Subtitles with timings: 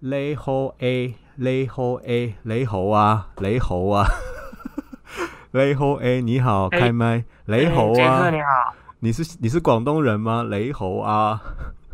[0.00, 4.06] 雷猴 A，雷猴 A，雷猴啊，雷猴啊，
[5.50, 10.44] 雷猴 A，你好，开麦，雷猴啊，你好，你是你是广东人吗？
[10.44, 11.40] 雷猴啊，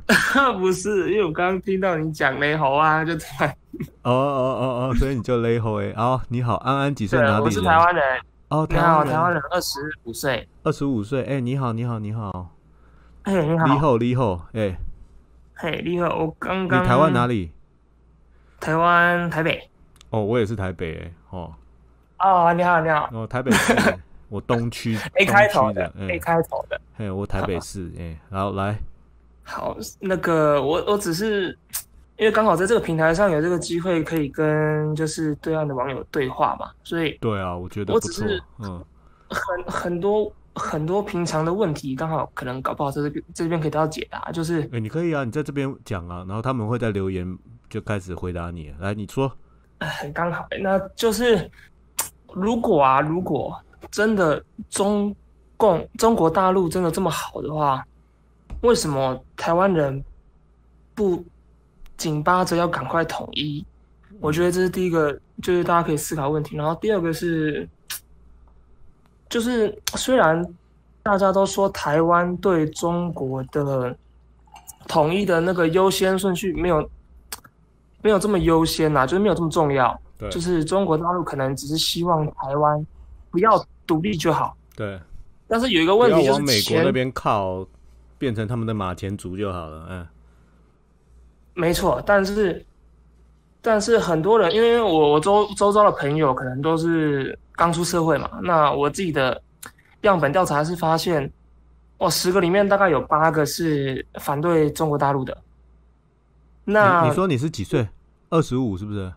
[0.59, 3.49] 不是，因为我刚刚听到你讲雷猴啊，就突然，
[4.03, 7.19] 哦哦哦哦，所以你就雷猴 A，哦，你好，安安几岁？
[7.21, 7.43] 哪里人？
[7.43, 8.21] 我是台湾人。
[8.49, 12.51] 哦，你好，台湾人，二十五岁，二十五岁，哎，你好，你好，你好，
[13.23, 14.77] 哎，你好，你好，你好，哎，
[15.55, 17.51] 嘿，你好，我刚刚，你台湾哪里？
[18.65, 19.69] 台湾台北。
[20.09, 21.53] 哦，我也是台北，哎，哦，
[22.19, 23.75] 哦，你好，你好，哦，台北市，
[24.31, 28.79] 我东区，A 开头的，A 开头的，嘿，我台北市，哎，然后来，
[29.43, 31.57] 好，那个，我我只是。
[32.17, 38.81] 因为刚好在这个平台上有这个机会，可以跟就是对岸的网友对话嘛，所以对啊，我觉得我只是嗯，
[39.29, 47.37] 很很多很多平常的问题，刚好可能搞不好在这边这边可以得到解答，就是哎，你可以啊，你在这边讲啊，然后他们会在留言
[47.75, 49.37] 就开始回答你，来你说，
[49.81, 51.51] 很刚好，那就是
[52.33, 55.13] 如果啊，如果真的中
[55.57, 57.85] 共中国大陆真的这么好的话，
[58.61, 60.05] 为什么台湾人
[60.95, 61.25] 不？
[61.97, 63.65] 紧巴着要赶快统一，
[64.19, 66.57] 我觉得这是第一个，就是大家可以思考问题。
[66.57, 67.67] 然后第二个是，
[69.29, 70.45] 就是虽然
[71.05, 73.97] 大家都说台湾对中国的
[74.89, 76.91] 统一的那个优先顺序没有
[78.05, 79.99] 没有这么优先呐，就是没有这么重要。
[80.19, 82.87] 对，就是中国大陆可能只是希望台湾
[83.31, 84.55] 不要独立就好。
[84.77, 85.01] 对，
[85.49, 87.67] 但是有一个问题就是美国那边靠，
[88.19, 89.87] 变成他们的马前卒就好了。
[89.89, 90.07] 嗯。
[91.55, 92.63] 没错，但是，
[93.63, 99.41] 但是很多人，因为我我周周遭的朋友可能都是刚出社会嘛，那我自己的
[100.03, 101.33] 样本调查是发现，
[101.97, 105.35] 哦，十个里面大概有八个是反对中国大陆的。
[106.65, 107.89] 那你说你是几岁？
[108.31, 109.13] 二十五是不是？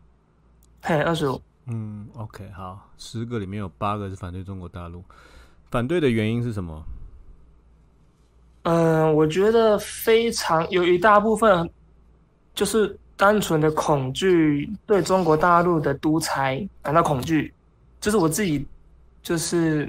[0.82, 1.42] 嘿，二十五。
[1.66, 5.04] 嗯，OK，好，十个里面有八个是反对中国大陆，
[5.72, 6.84] 反对的原因是什么？
[8.64, 11.70] 嗯，我觉得非常有一大部分。
[12.54, 17.54] 就是单纯的恐惧，对中国大陆的独裁感到恐惧，
[18.02, 18.66] 这是我自己
[19.22, 19.88] 就是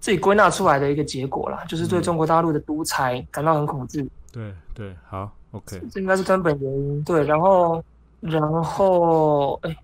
[0.00, 4.10] 自己归纳出来的一个结果啦，就是对中国大陆的独裁感到很恐惧。
[4.32, 7.02] 对对，好，OK，这应该是根本原因。
[7.04, 7.82] 对，然后
[8.20, 9.76] 然后哎，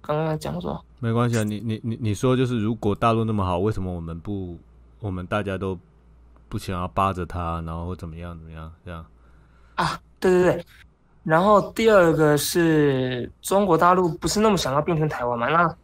[0.00, 4.56] 刚刚讲说没关系啊，你你你你说就是如果大陆那么好，为什么我们不
[5.00, 5.78] 我们大家都
[6.48, 9.04] 不想要扒着他，然后怎么样怎么样这样
[9.74, 10.00] 啊？
[10.20, 10.64] 对对对。
[11.22, 15.48] 然后第二个是中国大陆不是那么想要变成台湾嘛？
[15.48, 15.76] 那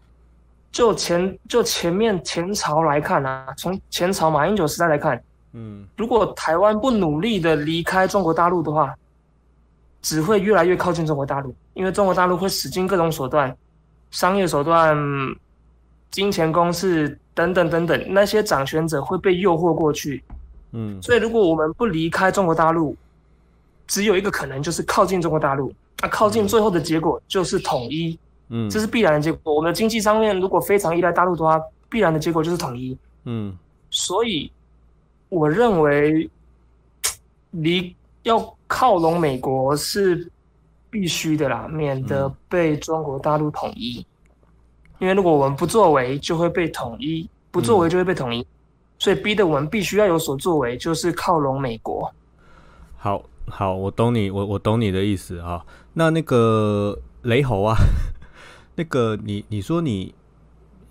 [0.71, 5.23] 就前就前面前朝来看啊，从前朝马英九时代来看，
[5.53, 8.95] 嗯，如果台湾不努力的离开中国大陆的话，
[10.03, 13.57] 只会越来越靠近中国大陆，因为中国大陆会使尽各种手段，
[14.11, 14.95] 商业手段、
[16.11, 20.23] 金钱攻势等等等等，那些掌权者会被诱惑过去，
[20.73, 22.95] 嗯，所以如果我们不离开中国大陆。
[23.89, 25.71] 只有一个可能，就是靠近中国大陆。
[26.01, 29.55] 那靠近最后的结果就是统一，嗯，这是必然的结果。
[29.55, 33.55] 我们的经济上面如果非常依赖大陆的话，必然的结果就是统一，嗯。
[33.91, 34.51] 所以
[35.29, 36.31] 我认为
[37.51, 40.31] 离要靠拢美国是
[40.91, 44.05] 必须的啦，免得被中国大陆统一。
[44.99, 48.47] 因为如果我们不作为，就会被统一；不作为就会被统一，
[48.99, 52.13] 所以逼得我们必须要有所作为，就是靠拢美国。
[52.97, 53.23] 好。
[53.49, 55.67] 好，我懂你，我我懂你的意思啊。
[55.95, 57.75] 那那个雷猴啊，
[58.77, 60.15] 那个你你说你，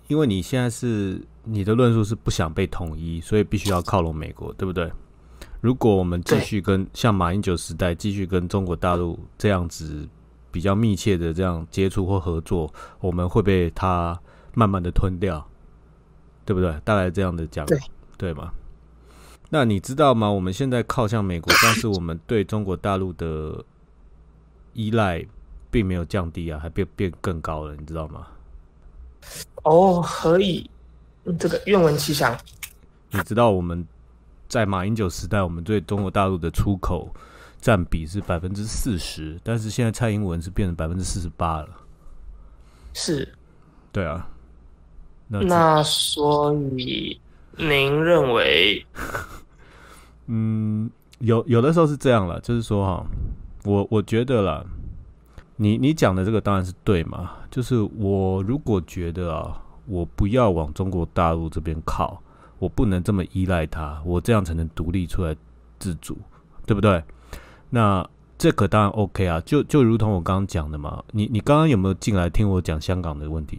[0.06, 4.92] 因为你现在是你的论述是不想被统一，所以必须要靠拢美国，对不对？
[5.62, 10.08] 如果我们继续跟像马英九时代继续跟中国大陆这样子
[10.50, 12.68] 比较密切的这样接触或合作，
[12.98, 14.20] 我们会被他
[14.54, 15.48] 慢慢的吞掉，
[16.44, 16.76] 对不对？
[16.84, 17.64] 大概这样的讲，
[18.18, 18.52] 对吗？
[19.50, 20.28] 那你知道吗？
[20.28, 23.64] 我们现在靠向美国， 但是我们对中国大陆的
[24.72, 25.24] 依赖
[25.70, 28.26] 并没有降低啊，还变变更高了，你知道吗？
[29.62, 30.68] 哦，何以，
[31.38, 32.36] 这个愿闻其详。
[33.12, 33.86] 你知道我们
[34.52, 37.10] 在马英九时代，我们对中国大陆的出口
[37.58, 41.68] 占比是百分之四十，但是现在蔡英文是变成百分之四十八了。
[42.92, 43.26] 是，
[43.90, 44.28] 对啊。
[45.26, 47.18] 那所以
[47.56, 48.84] 您认为？
[50.26, 50.90] 嗯，
[51.20, 53.06] 有有的时候是这样了，就是说哈，
[53.64, 54.62] 我我觉得啦，
[55.56, 62.22] 你你讲的这个当然是对嘛，就是我如果觉得啊，我不要往中国大陆这边靠，
[62.62, 65.34] 我不能这么依赖他，我这样才能独立出来
[65.80, 66.16] 自主，
[66.64, 67.02] 对不对？
[67.68, 73.58] 那这个当然 OK 啊，就就如同我刚刚讲的嘛，你你刚刚有没有进来听我讲香港的问题？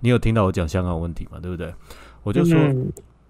[0.00, 1.40] 你有听到我讲香港问题嘛？
[1.40, 1.74] 对不对？
[2.22, 2.56] 我就说，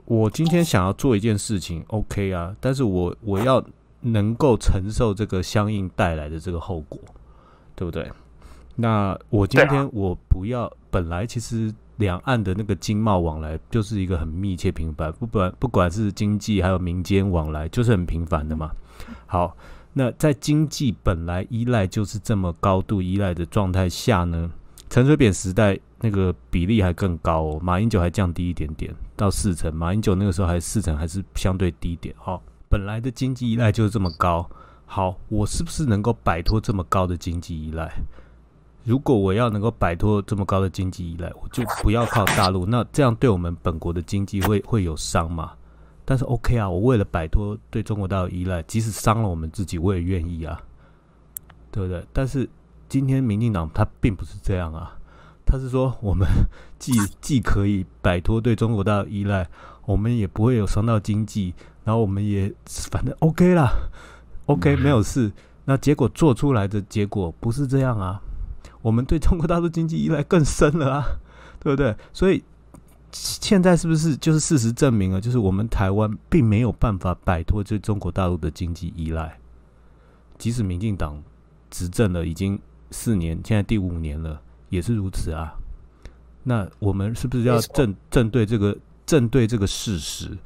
[0.05, 3.65] 我今天想要做一件事情，OK 啊，但是我我要
[4.03, 7.01] 能够承受这个相应带来的这个后果，
[7.75, 8.07] 对不对？
[8.75, 18.71] 那我今天我不要，本来其实两岸的那个经贸往来就是一个很密切频繁，不管不管是经济还有民间往来，就是很频繁的嘛。
[19.27, 19.57] 好。
[19.99, 24.51] 那在经济本来依赖就是这么高度依赖的状态下呢，
[24.91, 32.39] 陈水扁时代那个比例还更高哦，马英九还降低一点点到四成，马英九那个时候还四成还是相对低点哦。
[32.69, 34.47] 本来的经济依赖就是这么高，
[34.85, 37.91] 好，我是不是能够摆脱这么高的经济依赖？
[38.87, 45.55] 如果我要能够摆脱这么高的经济依赖，我就不要靠大陆，那这样对我们本国的经济会会有伤吗？
[46.05, 50.63] 但是 OK 啊，我为了摆脱对中国大陆依赖，即使伤了我们自己，我也愿意啊，
[51.73, 52.07] 对不对？
[52.13, 52.49] 但是
[52.89, 54.97] 今天民进党他并不是这样啊，
[55.45, 56.25] 他是说我们
[56.79, 59.45] 既既可以摆脱对中国大陆依赖，
[59.85, 63.69] 我们也不会有伤到经济，然后我们也反正 OK 啦
[64.47, 65.33] ，OK 没有事。
[65.65, 68.23] 那结果做出来的结果不是这样啊，
[68.87, 71.19] 我们对中国大陆经济依赖更深了啊，
[71.59, 71.97] 对不对？
[72.13, 72.43] 所以。
[73.13, 79.39] 现在是不是就是事实证明了，就是我们台湾并没有办法摆脱对中国大陆的经济依赖，
[80.37, 81.23] 即使民进党
[81.71, 82.61] 执政了已经
[82.91, 84.39] 四年，现在第五年了，
[84.69, 85.55] 也是如此啊。
[86.43, 90.37] 那我们是不是要正正对这个正对这个事实，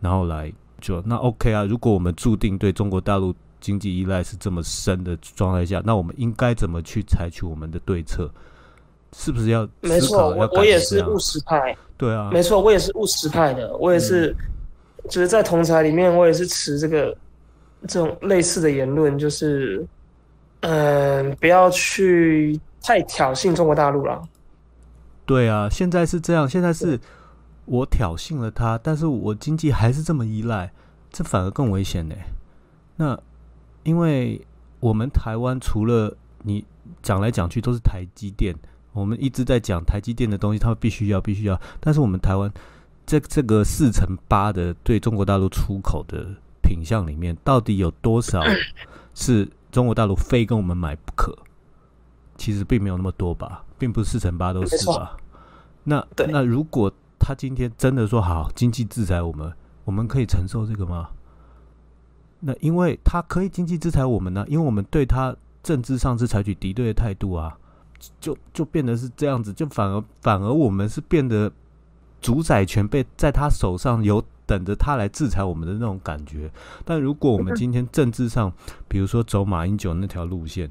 [0.00, 0.52] 然后来
[0.82, 1.64] 就那 OK 啊？
[1.64, 8.30] 如果我们注定对中国大陆经济依赖是这么深的状态下，那我们应该怎么去采取我们的对策？
[9.14, 9.68] 是不是要？
[9.80, 11.76] 没错，我我也是务实派。
[11.96, 13.74] 对啊，没错，我也是务实派的。
[13.76, 14.34] 我也是，
[15.08, 17.16] 就是在同台里面，我也是持这个
[17.86, 19.86] 这种类似的言论，就是，
[20.60, 24.20] 嗯，不要去太挑衅中国大陆了。
[25.26, 26.98] 对啊，现在是这样，现在是
[27.66, 30.72] 我挑衅了他，但是我经济还是这么依赖，
[31.12, 32.14] 这反而更危险呢。
[32.96, 33.18] 那
[33.82, 34.40] 因为
[34.80, 36.64] 我们台湾除了你
[37.02, 38.54] 讲来讲去都是台积电。
[38.92, 41.58] 我们一直在讲台积电的东西，他们必须要，必须要。
[41.80, 42.52] 但是我们台湾
[43.06, 46.26] 这这个四乘八的对中国大陆出口的
[46.62, 48.42] 品相里面，到底有多少
[49.16, 51.34] 是中国大陆非跟我们买不可？
[52.36, 55.16] 其实并没有那么多吧，并不是四乘八都是吧？
[55.84, 59.50] 那那如果他今天真的说好经济制裁我们，
[59.86, 61.08] 我们可以承受这个吗？
[62.44, 67.56] 那因为他可以经济制裁我们呢，因为我们对他政治上是采取敌对的态度啊。
[68.18, 71.48] 就就变得是这样子，就反而反而我们是变得
[72.20, 76.50] 主宰权被在他手上，有等着他来制裁我们的那种感觉。
[76.84, 78.52] 但如果我们今天政治上，
[78.88, 80.68] 比如说走马英九那条路线，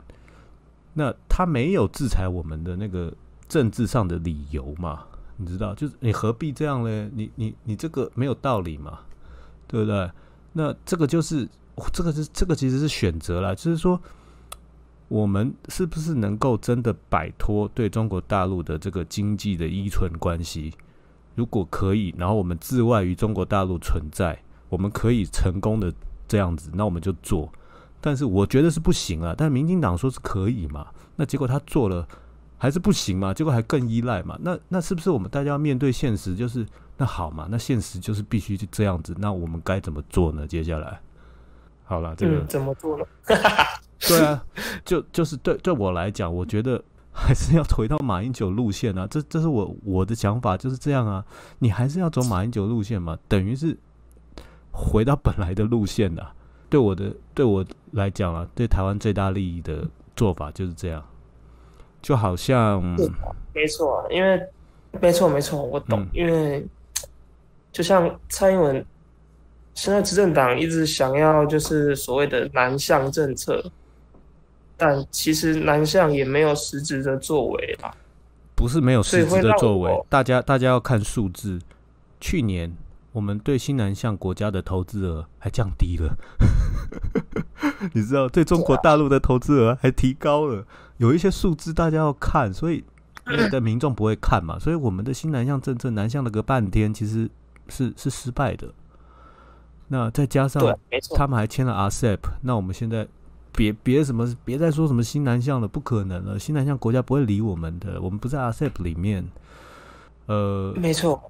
[0.94, 3.14] 那他没有制裁我们的那个
[3.48, 5.04] 政治上的理由嘛？
[5.38, 7.10] 你知道，就是你何必这样嘞？
[7.14, 9.00] 你你你这个没有道理嘛？
[9.68, 10.12] 对不对？
[10.52, 11.48] 那这个就是
[11.94, 14.00] 这个是这个其实是选择了，就是说。
[15.12, 20.72] 我们是不是能够真的摆脱对中国大陆的这个经济的依存关系？
[21.36, 25.94] 如果可以，然后我们自外于中国大陆存在，我们可以成功的
[26.30, 27.52] 这样子，那我们就做。
[28.00, 29.36] 但是我觉得是不行啊。
[29.38, 30.88] 但民进党说是可以嘛？
[31.18, 32.08] 那结果他做了
[32.58, 33.34] 还是不行嘛？
[33.34, 34.40] 结果还更依赖嘛？
[34.42, 36.34] 那那是不是我们大家要面对现实？
[36.34, 37.50] 就是那好嘛？
[37.52, 39.14] 那现实就是必须这样子。
[39.20, 40.48] 那我们该怎么做呢？
[40.48, 41.02] 接下来，
[41.92, 43.04] 好了，这个怎么做呢？
[44.00, 44.42] 对啊，
[44.86, 46.82] 就就是对对我来讲，我觉得
[47.12, 49.06] 还是要回到马英九路线啊。
[49.12, 51.26] 这这是我我的想法，就是这样啊。
[51.60, 53.78] 你还是要走马英九路线嘛，等于是
[54.72, 56.26] 回到本来的路线的。
[56.70, 61.04] 对我的对我来讲啊，对台湾最大利益的做法就是这样。
[62.02, 62.82] 就好像
[63.54, 64.42] 没错，因为
[65.02, 66.08] 没错没错，我懂。
[66.14, 66.66] 因为
[67.74, 68.84] 就像蔡英文
[69.74, 73.64] 现在执政党一直想要就是所谓的南向政策。
[74.78, 77.94] 但其实南向也没有实质的作为啦？
[78.56, 81.62] 不是没有实质的作为，大家大家要看数字。
[82.20, 82.76] 去年
[83.12, 86.18] 我们对新南向国家的投资额还降低了，
[87.94, 90.66] 你知道，对中国大陆的投资额还提高了。
[90.98, 92.84] 有一些数字大家要看，所以
[93.28, 94.58] 有的民众不会看嘛。
[94.58, 97.30] 所以我们的新南向政策南向了个半天，其实
[97.70, 98.74] 是是失败的。
[99.92, 100.64] 那再加上
[101.16, 103.06] 他们还签了 RCEP，那我们现在。
[103.54, 106.40] 别别什么，别再说什么新南向了，不可能了。
[106.40, 109.28] 新南向国家不会理我们的，我们不在 ASEP 里面。
[110.28, 111.22] 呃，没错，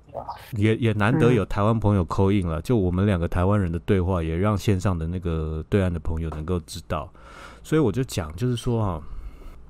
[0.51, 7.11] 也也难得有台湾朋友扣印了，就我们两个台湾人的对话，也让线上的那个对岸的朋友能够知道。
[7.63, 9.01] 所以我就讲，就是说哈，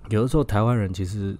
[0.09, 1.33] 有的时候台湾人其实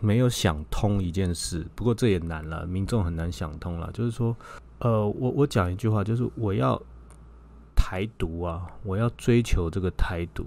[0.00, 3.90] 没有想通一件事，不过这也难了，民众很难想通了。
[3.92, 4.36] 就是说，
[4.80, 6.80] 呃，我我讲一句话，就是我要
[7.74, 10.44] 台独啊，我要追求这个台独，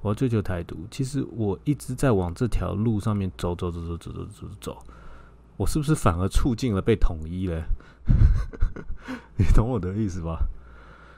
[0.00, 0.76] 我要追求台独。
[0.90, 4.78] 其实我一直在往这条路上面走走走走走走走走，
[5.56, 7.62] 我是不是反而促进了被统一嘞？
[9.36, 10.38] 你懂我的意思吧？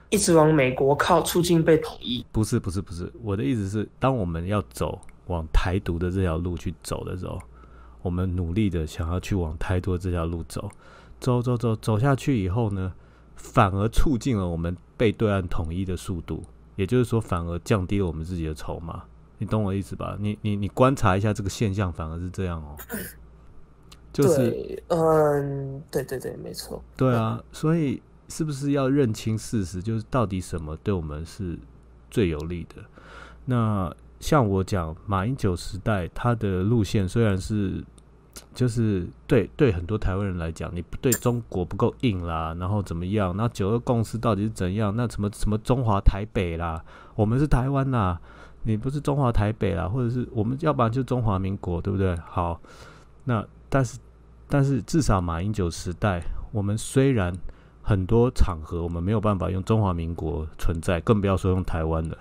[0.09, 2.25] 一直往美国靠，促进被统一。
[2.33, 7.41] 不是不是不是，我的意思是，当我们要走往台独的这条路去走的时候，
[8.03, 10.69] 我们努力的想要去往台独这条路走，
[11.21, 12.93] 走走走走下去以后呢，
[13.37, 16.43] 反而促进了我们被对岸统一的速度，
[16.77, 19.05] 也就是说，反而降低了我们自己的筹码。
[19.39, 20.17] 你懂我意思吧？
[20.19, 22.77] 你你你观察一下这个现象，反而是这样哦。
[24.13, 26.83] 就是，嗯，对对对，没错。
[26.97, 28.03] 对啊，所以。
[28.33, 29.83] 是不是要认清事实？
[29.83, 31.59] 就是到底什么对我们是
[32.09, 32.77] 最有利的？
[33.47, 37.85] 那像我讲马英九时代，他的路线虽然是，
[38.55, 43.37] 就是对对很多台湾人来讲，你不对中国不够硬啦，然后怎么样？
[43.37, 44.95] 那九二共识到底是怎样？
[44.97, 48.19] 那什么什么中华台北啦，我们是台湾呐，
[48.65, 52.17] 你不是中华台北啦，或者是我们要不然就中华民国，对不对？
[52.27, 52.61] 好，
[53.25, 53.99] 那但是
[54.49, 57.35] 但是至少马英九时代，我们虽然。
[57.83, 62.17] 很多场合我们没有办法用中华民国存在，更不要说用台湾了。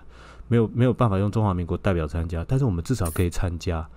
[0.48, 3.88] 没有没有办法用中华民国代表参加，但是我们至少可以参加。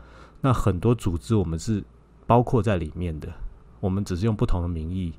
[0.42, 1.82] 那很多组织我们是
[2.32, 3.28] 包括在里面的，
[3.78, 5.12] 我们只是用不同的名义。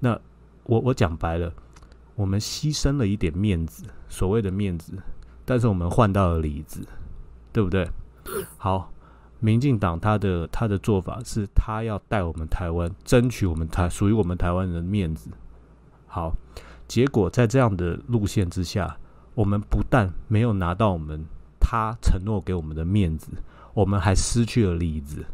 [0.00, 0.18] 那
[0.62, 1.52] 我我讲白了，
[2.14, 4.94] 我们牺牲了一点面子，所谓的面子，
[5.44, 6.80] 但是我们换到了里子，
[7.52, 7.86] 对不对？
[8.56, 8.90] 好，
[9.40, 15.28] 民进党他的他的做法是他要带我们台湾，争取我们台属于我们台湾人的面子。
[16.06, 16.32] 好，
[16.88, 18.96] 结果在这样的路线之下，
[19.34, 21.26] 我们不但没有拿到我们
[21.60, 23.32] 他承诺给我们的面子，
[23.74, 25.26] 我们还失去了里子。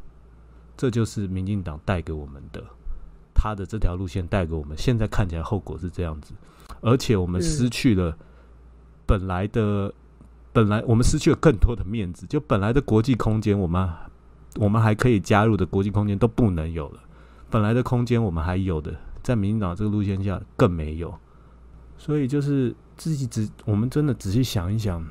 [0.80, 2.64] 这就是民进党带给我们的，
[3.34, 4.74] 他的这条路线带给我们。
[4.78, 6.32] 现在看起来后果是这样子，
[6.80, 8.16] 而且我们失去了
[9.04, 9.92] 本来的，
[10.54, 12.26] 本来我们失去了更多的面子。
[12.26, 13.86] 就本来的国际空间，我们
[14.56, 17.00] 我们还可以加入的国际空间都不能有了。
[17.50, 18.96] 本来的空间我们还有的。
[19.22, 21.14] 在民进党这个路线下更没有，
[21.98, 25.04] 所以就是自己只，我们真的仔细想一想，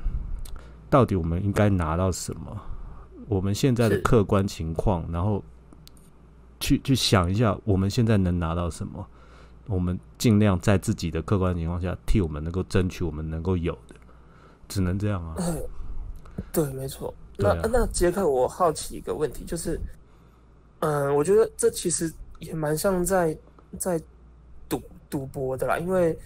[0.90, 2.60] 到底我们应该拿到什么？
[3.28, 5.44] 我们现在的客观情况，然后
[6.60, 9.04] 去去想一下，我们现在能拿到什么？
[9.66, 13.94] 我们尽量在自己的客观情况下，替我们能够争取我们能够有的，
[14.68, 15.34] 只能这样啊。
[16.52, 17.12] 对，没错。
[17.36, 19.80] 那那杰克，我好奇一个问题，就是，
[20.78, 23.36] 嗯，我觉得这其实也蛮像在。
[23.78, 24.02] 在
[24.68, 26.18] 赌赌博的啦，因为，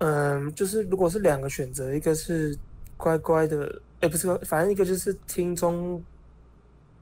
[0.00, 2.54] 嗯，就是如果是两个选择，一个是
[2.98, 6.04] 乖乖的，哎，不是，反正一个就是听中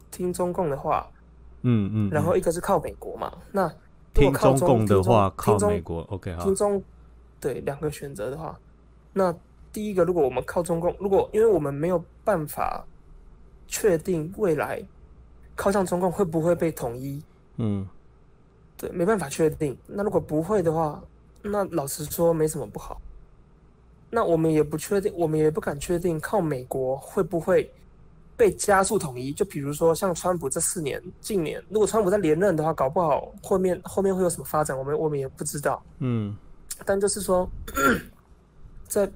[0.09, 1.05] 听中共的话，
[1.63, 3.33] 嗯嗯，然后一个是靠美国嘛。
[3.53, 3.73] 那
[4.15, 6.45] 听中共的话，靠美国，OK 好。
[6.45, 6.83] 听中
[7.39, 8.59] 对两个选择的话，
[9.13, 9.35] 那
[9.73, 12.85] 第一个，如果我们靠中共，如果因为我们没有办法
[13.67, 14.83] 确定未来
[15.55, 17.23] 靠向中共会不会被统一，
[17.57, 17.87] 嗯。
[18.77, 19.77] 对，没办法确定。
[19.87, 21.03] 那如果不会的话，
[21.43, 22.99] 那老实说没什么不好。
[24.09, 27.71] 那我们也不确定，我们也不敢确定靠美国会不会
[28.41, 29.31] 被加速统一。
[29.35, 35.85] 就比如说像川普这四年，近年如果川普在连任的话，搞不好后面后面会有什么发展，我们我们也不知道。
[35.99, 36.35] 嗯，
[36.87, 37.47] 但就是说，
[38.89, 39.07] 在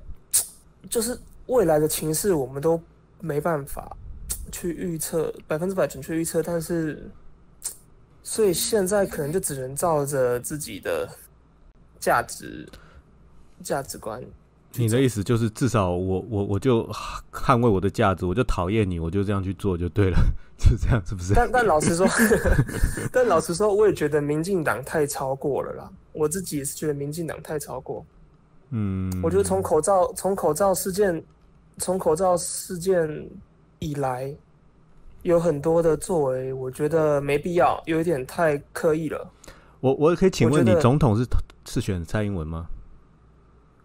[0.91, 2.79] 就是未来的情势，我们都
[3.21, 3.97] 没办法
[4.53, 7.11] 去预测百分之百准确预测，但是。
[8.27, 11.07] 所以现在可能就只能照着自己的
[12.01, 12.67] 价值
[13.63, 14.19] 价值观。
[14.77, 16.89] 你的意思就是，至少我我我就
[17.33, 20.19] 捍卫我的价值，我就讨厌你，我就这样去做就对了，
[20.59, 21.33] 就这样，是不是？
[21.37, 22.07] 但但老实说，
[23.13, 25.91] 但老实说，我也觉得民进党太超过了啦。
[26.13, 28.05] 我自己也是觉得民进党太超过。
[28.71, 31.23] 嗯，我觉得从口罩从口罩事件
[31.79, 33.29] 从口罩事件
[33.79, 34.35] 以来。
[35.23, 39.27] 有很多的作为，我觉得没必要，有一点太刻意了。
[39.81, 41.27] 我我可以请问你，总统是
[41.65, 42.67] 是选蔡英文吗？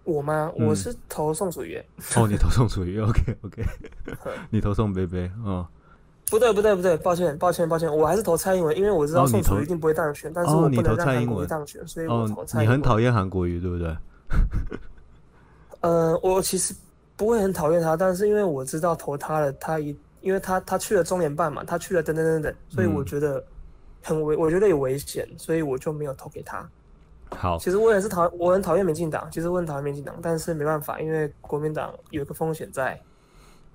[0.09, 0.51] 我吗？
[0.55, 1.81] 我是投宋楚瑜。
[2.15, 3.63] 哦，你投宋楚瑜，OK OK。
[4.49, 5.67] 你投宋贝贝，哦，
[6.29, 12.61] 不对不对不对，抱歉抱歉抱歉，我还是投蔡英文，因为我知道宋楚瑜一定不会当选，但是我不能让韩国瑜当选，所以我投蔡。
[12.61, 13.95] 你很讨厌韩国瑜，对不对？
[15.81, 16.73] 呃，我其实
[17.15, 19.97] 不会很讨厌他，但是因为我知道投他了，他一。
[20.21, 23.41] 因为他他去了中联办嘛，他去了等等等等，所以我觉得
[24.03, 26.69] 很危，我觉得有危险，所以我就没有投给他。
[27.31, 32.99] 好，其实我也是讨，我很讨厌民进党，其实我很讨厌民进党，但是没办法，因为国民党有一个风险在。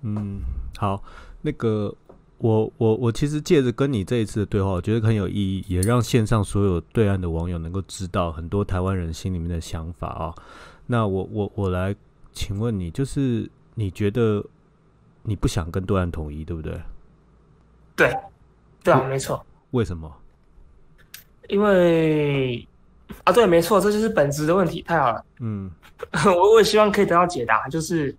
[0.02, 0.40] 嗯，
[0.76, 1.02] 好，
[1.40, 1.94] 那个
[2.38, 10.34] 我我我其实借着跟你这一次的对话，我觉得很有意义，也让线上所有对岸的网友能够知道很多台湾人心里面的想法啊。
[10.86, 11.96] 那我我我来
[12.32, 14.44] 请问你，就是你觉得
[15.22, 16.78] 你不想跟对岸统一，对不对？
[17.96, 18.14] 对，
[18.82, 19.42] 对啊，没错。
[19.70, 20.12] 为什么？
[21.48, 22.66] 因为
[23.24, 24.82] 啊，对，没错，这就是本质的问题。
[24.82, 25.70] 太好了，嗯，
[26.26, 27.66] 我我也希望可以得到解答。
[27.68, 28.14] 就是，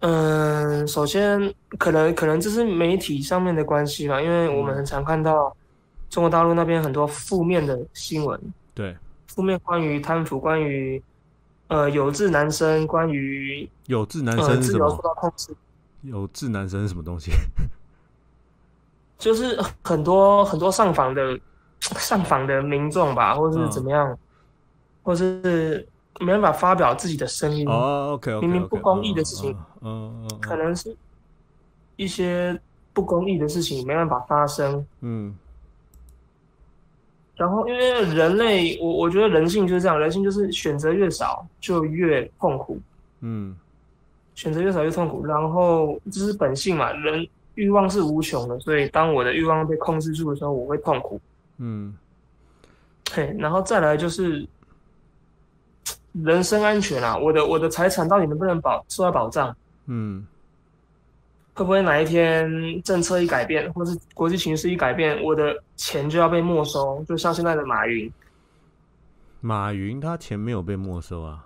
[0.00, 5.56] 嗯，首先，可能可能这是媒体上面的关系吧，因为我们很常看到
[6.10, 8.38] 中国大陆那边很多负面的新闻，
[8.74, 8.96] 对，
[9.28, 11.00] 负面关于贪腐，关于
[11.68, 15.32] 呃有志男生，关于有志男生是什么？
[16.02, 17.30] 有志男生是什么东西？
[19.16, 21.38] 就是很多很多上访的
[21.98, 24.18] 上访的民众吧，或者是怎么样，
[25.02, 25.86] 或是
[26.20, 27.68] 没办法发表自己的声音。
[27.68, 30.96] 哦，OK OK，明明不公义的事情，嗯嗯，可能是
[31.96, 32.58] 一些
[32.92, 34.86] 不公义的事情没办法发生。
[35.00, 35.36] 嗯。
[37.36, 42.78] 然后，因为人类，我我觉得人性就是这样，人性就是选择越少就越痛苦。
[43.20, 43.56] 嗯。
[44.34, 47.26] 选择越少越痛苦，然后这是本性嘛，人。
[47.56, 51.20] 欲望是无穷的，所以当我的欲望被控制住的时候，我会痛苦。
[51.58, 51.96] 嗯，
[53.12, 54.46] 嘿，然后再来就是
[56.12, 59.56] 人身安全啊，我的我的财产到底能不能保受到保障？
[59.86, 60.26] 嗯，
[61.54, 67.04] 会不会哪一天政策一改变，或是国际形势一改变，我的钱就要被没收？
[67.08, 68.12] 就像现在的马云，
[69.40, 71.44] 马云他钱没有被没收啊，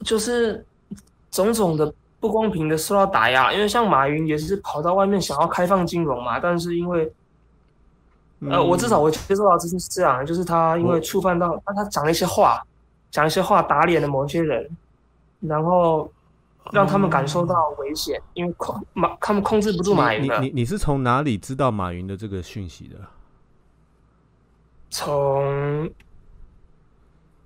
[0.00, 0.64] 就是
[1.30, 1.94] 种种的。
[2.20, 7.12] 不公平的受到打压，因为像马云也是跑到外面想要开放金融嘛，但是因为，
[8.50, 12.62] 呃，我至少我接受到资讯是这样，就是他因为触犯到，他他讲了一些话，
[13.10, 14.68] 讲一些话打脸了某些人，
[15.40, 16.10] 然后
[16.72, 20.40] 让他们感受到危险，因为控马他们控制不住马云的。
[20.40, 22.96] 你你你是从哪里知道马云的这个讯息的？
[24.90, 25.90] 从。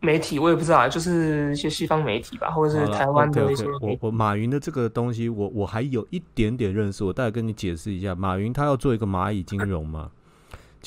[0.01, 3.65] 媒体我也不知道，就是一些西方媒体吧，或者是台湾的一些。
[3.81, 8.15] 我我马云的这个东西，我我还有一点点认识，我大概跟你解释一下。
[8.15, 10.09] 马云他要做一个蚂蚁金融嘛，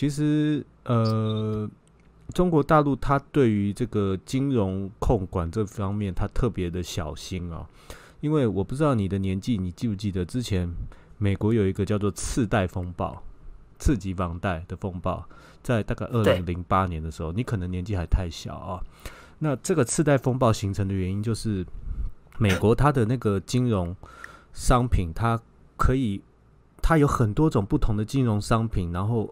[0.02, 1.70] 其实呃，
[2.34, 7.68] 中国大陆它对于这个金融控管这方面，它特别的小心哦。
[8.20, 10.68] 因为我不知道你的年纪，你记不记得之前
[11.20, 13.22] 美国有一个叫做次贷风暴、
[13.78, 15.24] 次级房贷的风暴。
[15.62, 18.82] 在大概二零零八年的时候，你可能年纪还太小啊。
[19.38, 21.64] 那这个次贷风暴形成的原因，就是
[22.40, 23.96] 美国它的那个金融
[24.52, 25.40] 商品，它
[25.78, 26.20] 可以，
[26.82, 28.92] 它有很多种不同的金融商品。
[28.92, 29.32] 然后，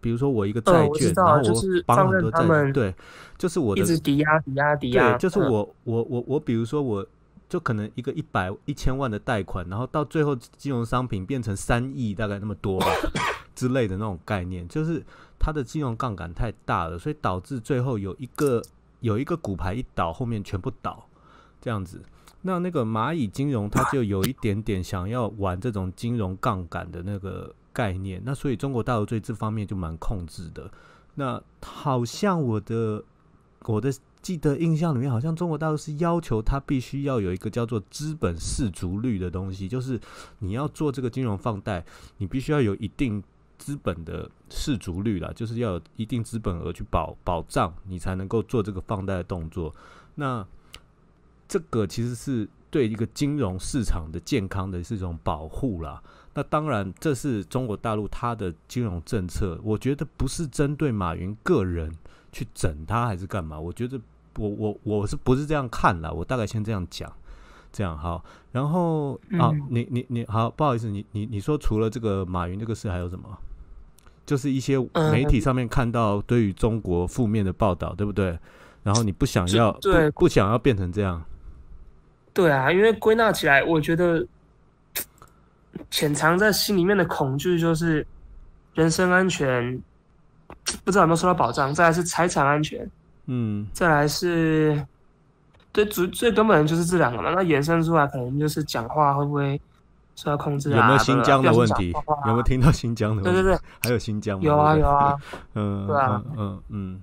[0.00, 2.94] 比如说我一个债券，然后我帮很多债券，对，
[3.38, 7.06] 就是我的一直抵押、抵押、抵押，对就是我我我我，比如说我
[7.48, 12.86] 就可能一个一百一千万的贷款，然后到最后金融商品变成三亿，大概那么多吧
[13.54, 15.04] 之类的那种概念，就是。
[15.42, 18.60] 它的金融杠杆太大了，所以导致最后有一个
[19.00, 21.08] 有一个股牌一倒，后面全部倒
[21.62, 22.02] 这样子。
[22.42, 28.20] 那那个蚂蚁金融，它就有一点点想要玩这种金融杠杆的那个概念。
[28.24, 30.70] 那所以中国大陆对这方面就蛮控制的。
[31.14, 33.02] 那好像我的
[33.64, 40.00] 我的记得印象里面，好像中国大陆是要求它必须要有一个叫做资本市足率的东西，就是
[40.38, 41.84] 你要做这个金融放贷，
[42.18, 43.22] 你必须要有一定。
[43.60, 49.70] 资本的市足率啦，就是要有一定资本额去保保障，你才能够做这个放贷的动作。
[50.14, 50.42] 那
[51.46, 56.02] 这个其实是对一个金融市场的健康的是一种保护啦。
[56.34, 61.90] 那当然，这是中国大陆它的金融政策，我觉得不是针对马云个人
[62.32, 63.58] 去整他还是干嘛？
[63.58, 64.00] 我觉得
[64.38, 66.10] 我我我是不是这样看啦？
[66.10, 67.12] 我大概先这样讲。
[67.72, 73.38] 这样好，然后啊，你你你好，不好意思，你你你说除了这个马云这个事，还有什么？
[74.26, 74.76] 就是一些
[75.12, 78.36] 媒体上面看到对于中国负面的报道，对不对？
[78.82, 81.22] 然后你不想要，对，不想要变成这样。
[82.32, 84.26] 对啊，因为归纳起来，我觉得
[85.90, 88.06] 潜藏在心里面的恐惧就是
[88.74, 89.80] 人身安全
[90.84, 92.88] 不知道有没有受到保障，再来是财产安全，
[93.26, 94.86] 嗯，再来是
[95.72, 97.30] 最最最根本的就是这两个嘛。
[97.30, 99.60] 那衍生出来可能就是讲话会不会？
[100.16, 100.76] 受到控制啊？
[100.76, 101.92] 有没有新疆的问题？
[102.26, 103.22] 有没有听到新疆的？
[103.22, 104.44] 对对对，还有新疆吗？
[104.44, 105.16] 有啊有啊，
[105.54, 107.02] 嗯，对啊，嗯嗯，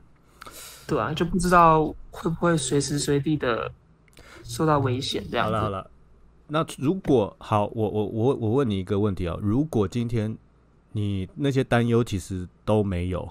[0.86, 3.72] 对啊，就不知道会不会随时随地的
[4.44, 5.48] 受到危险这样。
[5.48, 5.90] 好了好了，
[6.48, 10.36] 那如果好，我我我我问你一个问题啊，如果今天
[10.94, 13.30] 你那些担忧其实都没有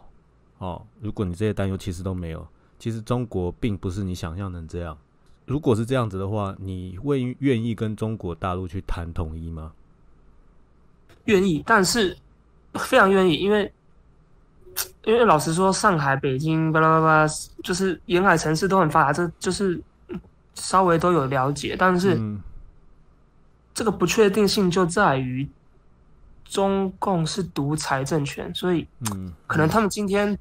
[0.58, 0.82] 哦。
[1.00, 2.46] 如果你这些担忧其实都没有，
[2.78, 4.96] 其实中国并不是你想象成这样。
[5.46, 9.72] 如果是这样子的话，你会愿意跟中国大陆去谈统一吗？
[11.26, 12.16] 愿意，但是
[12.74, 13.72] 非常愿意，因为
[15.04, 17.26] 因为老实说，上海、北京、巴拉巴拉，
[17.64, 19.80] 就是沿海城市都很发达，这就是
[20.54, 21.74] 稍微都有了解。
[21.78, 22.20] 但是
[23.76, 25.46] 这个不确定性就在于
[26.46, 30.36] 中共是独裁政权，所以嗯，可能他们今天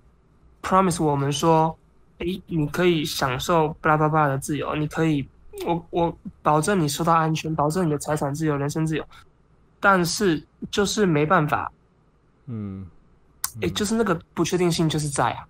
[0.63, 1.77] promise 我们说。
[2.19, 5.27] 诶，你可以享受巴拉巴拉的自由，你可以，
[5.65, 9.05] 我我保证你受到安全，保证你的财产自由、人身自由，
[9.81, 11.69] 但是就是没办法，
[12.45, 12.87] 嗯，
[13.59, 15.45] 诶，就是那个不确定性就是在啊，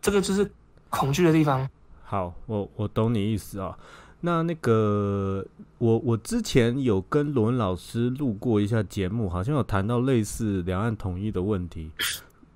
[0.00, 0.48] 这个就是
[0.90, 1.68] 恐惧的地方。
[2.04, 3.76] 好，我我懂你意思啊。
[4.24, 5.44] 那那个，
[5.76, 11.90] 我我之前有跟罗文老师录过一下节目，好像有谈到类似两岸统一的问题。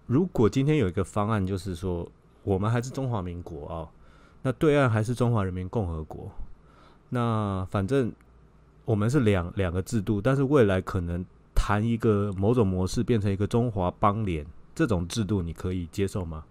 [0.06, 2.10] 如果今天有一个方案，就是说。
[2.44, 3.84] 我们还是中华民国啊，
[4.40, 6.30] 那对岸还是中华人民共和国。
[7.10, 8.10] 那反正
[8.86, 11.22] 我们是两两个制度，但是未来可能
[11.54, 16.42] 谈一个某种模式，变成一个中华邦联这种制度，你可以接受吗？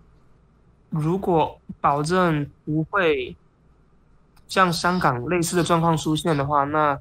[0.91, 3.35] 如果保证不会
[4.47, 6.99] 像香港类似的状况出现的话，那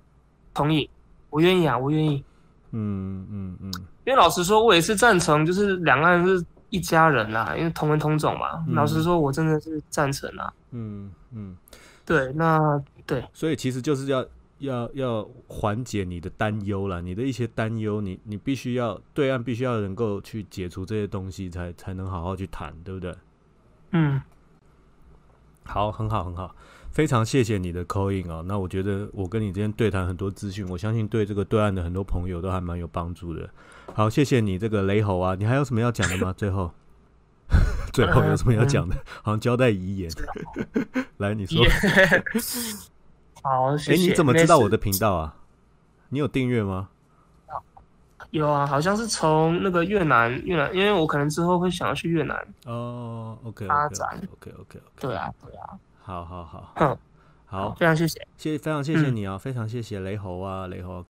[0.53, 0.89] 同意，
[1.31, 2.25] 我愿意啊，我愿意。
[2.73, 3.73] 嗯嗯嗯，
[4.05, 6.45] 因为老实说，我也是赞成，就是两岸是。
[6.71, 8.63] 一家人啦，因为同文同种嘛。
[8.67, 10.53] 老实说，我真的是赞成啊。
[10.73, 11.57] 嗯嗯，
[12.05, 14.27] 对，那对，所以其实就是要
[14.59, 23.15] 要要缓解你的担忧了，你的一些担忧，你你必须要对岸必须要能够去解除这些东西，才才能好好去谈，对不对？
[23.93, 24.21] 嗯，
[25.67, 26.55] 好，很好，很好。
[26.91, 33.47] 非常谢谢你的 call in 啊，那我觉得我跟你之间对谈很多资讯，我相信对这个对岸的很多朋友都还蛮有帮助的。
[33.93, 36.33] 好，谢谢你这个雷猴啊，你还有什么要讲的吗？
[36.37, 36.73] 最后，
[37.93, 38.97] 最后有什么要讲的？
[39.23, 40.11] 好像交代遗言。
[41.19, 41.63] 来，你说。
[43.43, 44.03] 好，谢谢。
[44.03, 45.37] 哎，你怎么知道我的频道啊？
[46.09, 46.89] 你有订阅吗？
[48.31, 52.37] 有啊，好像是从那个越南，越南，因为我可能之后会想要去越南
[52.67, 53.39] 哦。
[53.45, 54.21] OK，发展。
[54.33, 54.81] OK，OK，OK。
[55.01, 55.79] 对啊，对啊。
[56.03, 56.99] 好好好，嗯，
[57.47, 61.05] 好，非常谢谢，谢非常谢谢你啊，非常谢谢雷猴啊，雷猴